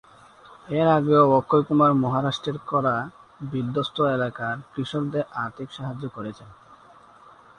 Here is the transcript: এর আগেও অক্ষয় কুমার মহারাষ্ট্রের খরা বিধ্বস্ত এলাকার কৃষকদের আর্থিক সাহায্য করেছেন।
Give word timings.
এর 0.69 0.87
আগেও 0.97 1.25
অক্ষয় 1.39 1.63
কুমার 1.67 1.91
মহারাষ্ট্রের 1.93 2.57
খরা 2.67 2.95
বিধ্বস্ত 3.41 3.97
এলাকার 4.15 4.55
কৃষকদের 4.73 5.25
আর্থিক 5.35 5.67
সাহায্য 5.71 6.03
করেছেন। 6.09 6.49